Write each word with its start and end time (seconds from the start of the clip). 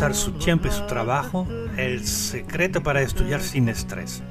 organizar 0.00 0.14
su 0.14 0.32
tiempo 0.38 0.66
y 0.66 0.70
su 0.70 0.86
trabajo, 0.86 1.46
el 1.76 2.06
secreto 2.06 2.82
para 2.82 3.02
estudiar 3.02 3.42
sin 3.42 3.68
estrés. 3.68 4.22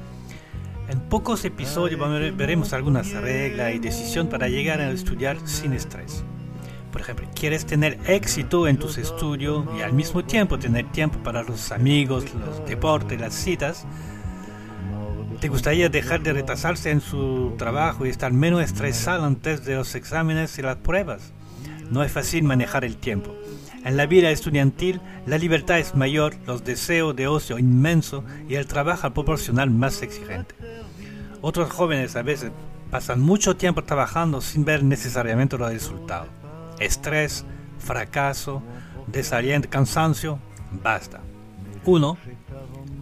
En 0.88 0.98
pocos 0.98 1.44
episodios 1.44 2.00
veremos 2.36 2.72
algunas 2.72 3.12
reglas 3.12 3.74
y 3.74 3.78
decisiones 3.78 4.32
para 4.32 4.48
llegar 4.48 4.80
a 4.80 4.90
estudiar 4.90 5.36
sin 5.46 5.72
estrés. 5.72 6.24
Por 6.90 7.02
ejemplo, 7.02 7.28
quieres 7.38 7.66
tener 7.66 8.00
éxito 8.08 8.66
en 8.66 8.78
tus 8.78 8.98
estudios 8.98 9.64
y 9.78 9.82
al 9.82 9.92
mismo 9.92 10.24
tiempo 10.24 10.58
tener 10.58 10.90
tiempo 10.90 11.20
para 11.22 11.44
los 11.44 11.70
amigos, 11.70 12.24
los 12.34 12.66
deportes, 12.66 13.20
las 13.20 13.34
citas. 13.34 13.86
¿Te 15.40 15.48
gustaría 15.48 15.88
dejar 15.88 16.20
de 16.22 16.32
retrasarse 16.32 16.90
en 16.90 17.00
su 17.00 17.54
trabajo 17.58 18.06
y 18.06 18.08
estar 18.08 18.32
menos 18.32 18.60
estresado 18.60 19.24
antes 19.24 19.64
de 19.64 19.76
los 19.76 19.94
exámenes 19.94 20.58
y 20.58 20.62
las 20.62 20.76
pruebas? 20.78 21.32
No 21.90 22.04
es 22.04 22.12
fácil 22.12 22.44
manejar 22.44 22.84
el 22.84 22.96
tiempo. 22.96 23.34
En 23.84 23.96
la 23.96 24.06
vida 24.06 24.30
estudiantil, 24.30 25.00
la 25.26 25.38
libertad 25.38 25.78
es 25.78 25.94
mayor, 25.94 26.36
los 26.46 26.64
deseos 26.64 27.16
de 27.16 27.26
ocio 27.26 27.58
inmenso 27.58 28.24
y 28.48 28.54
el 28.54 28.66
trabajo 28.66 29.10
proporcional 29.10 29.70
más 29.70 30.02
exigente. 30.02 30.54
Otros 31.40 31.70
jóvenes 31.70 32.14
a 32.16 32.22
veces 32.22 32.52
pasan 32.90 33.20
mucho 33.20 33.56
tiempo 33.56 33.82
trabajando 33.82 34.40
sin 34.40 34.64
ver 34.64 34.84
necesariamente 34.84 35.56
los 35.56 35.72
resultados. 35.72 36.28
Estrés, 36.78 37.44
fracaso, 37.78 38.62
desaliento, 39.06 39.68
cansancio, 39.70 40.38
basta. 40.82 41.20
Uno, 41.86 42.18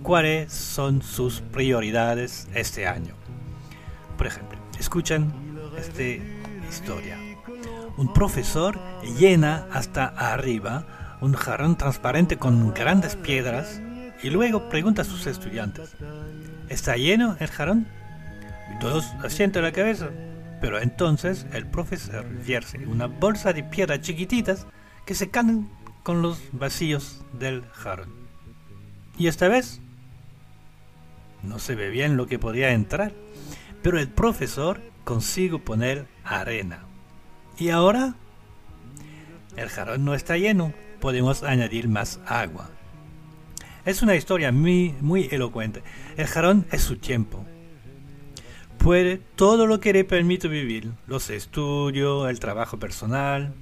¿cuáles 0.03 0.53
son 0.53 1.03
sus 1.03 1.41
prioridades 1.41 2.49
este 2.55 2.87
año? 2.87 3.15
Por 4.17 4.29
ejemplo, 4.29 4.59
escuchen 4.79 5.33
esta 5.77 6.03
historia. 6.69 7.28
Un 7.99 8.13
profesor 8.13 8.79
llena 9.19 9.67
hasta 9.73 10.07
arriba 10.07 10.87
un 11.21 11.33
jarrón 11.33 11.77
transparente 11.77 12.37
con 12.37 12.73
grandes 12.73 13.17
piedras 13.17 13.83
y 14.23 14.31
luego 14.31 14.69
pregunta 14.69 15.03
a 15.03 15.05
sus 15.05 15.27
estudiantes, 15.27 15.97
¿está 16.69 16.97
lleno 16.97 17.37
el 17.41 17.49
jarrón? 17.49 17.89
Y 18.73 18.79
todos 18.79 19.05
asientan 19.25 19.65
la 19.65 19.73
cabeza. 19.73 20.11
Pero 20.61 20.81
entonces 20.81 21.47
el 21.53 21.67
profesor 21.67 22.25
vierte 22.25 22.87
una 22.87 23.07
bolsa 23.07 23.53
de 23.53 23.65
piedras 23.65 24.01
chiquititas 24.01 24.69
que 25.05 25.17
se 25.17 25.31
caen 25.31 25.69
con 26.05 26.23
los 26.23 26.41
vacíos 26.53 27.25
del 27.33 27.65
jarrón. 27.73 28.15
Y 29.19 29.27
esta 29.27 29.49
vez 29.49 29.81
no 31.43 31.59
se 31.59 31.75
ve 31.75 31.89
bien 31.89 32.17
lo 32.17 32.29
que 32.29 32.39
podía 32.39 32.71
entrar, 32.71 33.13
pero 33.83 33.99
el 33.99 34.09
profesor 34.09 34.81
consigo 35.03 35.59
poner 35.59 36.07
arena. 36.23 36.88
Y 37.59 37.71
ahora 37.71 38.15
el 39.57 39.69
jarrón 39.69 40.05
no 40.05 40.15
está 40.15 40.37
lleno, 40.37 40.73
podemos 41.01 41.43
añadir 41.43 41.89
más 41.89 42.21
agua. 42.27 42.71
Es 43.85 44.03
una 44.03 44.15
historia 44.15 44.53
muy, 44.53 44.95
muy 45.01 45.29
elocuente. 45.33 45.83
El 46.17 46.27
jarrón 46.27 46.67
es 46.71 46.83
su 46.83 46.97
tiempo. 46.97 47.45
Puede 48.79 49.17
todo 49.35 49.67
lo 49.67 49.81
que 49.81 49.93
le 49.93 50.05
permite 50.05 50.47
vivir, 50.47 50.93
los 51.09 51.31
estudios, 51.31 52.31
el 52.31 52.39
trabajo 52.39 52.79
personal, 52.79 53.55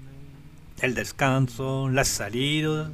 el 0.82 0.94
descanso, 0.94 1.88
las 1.88 2.08
salidas, 2.08 2.90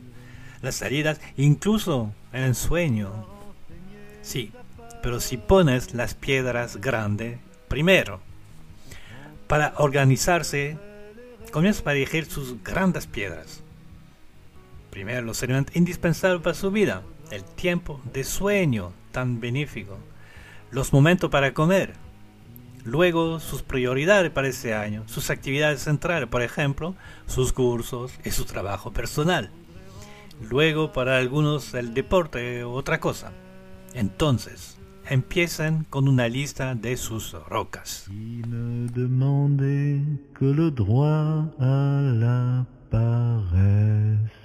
las 0.60 0.76
salidas, 0.76 1.20
incluso 1.36 2.12
el 2.32 2.54
sueño. 2.54 3.26
Sí, 4.20 4.52
pero 5.02 5.20
si 5.20 5.36
pones 5.36 5.94
las 5.94 6.14
piedras 6.14 6.76
grandes 6.76 7.40
primero, 7.66 8.20
para 9.48 9.74
organizarse 9.78 10.78
comienza 11.52 11.88
a 11.88 11.92
dirigir 11.92 12.24
sus 12.24 12.64
grandes 12.64 13.06
piedras. 13.06 13.62
Primero 14.90 15.22
los 15.22 15.42
elementos 15.42 15.76
indispensables 15.76 16.42
para 16.42 16.54
su 16.54 16.72
vida, 16.72 17.02
el 17.30 17.44
tiempo 17.44 18.00
de 18.12 18.24
sueño 18.24 18.92
tan 19.12 19.40
benéfico, 19.40 19.98
los 20.70 20.92
momentos 20.92 21.30
para 21.30 21.54
comer, 21.54 21.94
luego 22.84 23.38
sus 23.38 23.62
prioridades 23.62 24.30
para 24.30 24.48
ese 24.48 24.74
año, 24.74 25.04
sus 25.06 25.30
actividades 25.30 25.82
centrales, 25.82 26.28
por 26.28 26.42
ejemplo, 26.42 26.96
sus 27.26 27.52
cursos 27.52 28.12
y 28.24 28.30
su 28.30 28.44
trabajo 28.44 28.92
personal, 28.92 29.50
luego 30.50 30.92
para 30.92 31.18
algunos 31.18 31.74
el 31.74 31.94
deporte 31.94 32.64
u 32.64 32.70
otra 32.70 32.98
cosa. 32.98 33.32
Entonces, 33.94 34.78
empiezan 35.08 35.84
con 35.84 36.08
una 36.08 36.28
lista 36.28 36.74
de 36.74 36.96
sus 36.96 37.34
rocas. 37.48 38.06
que 40.38 40.44
le 40.44 40.70
droit 40.70 41.46
à 41.58 42.00
la 42.14 42.66
paresse. 42.90 44.41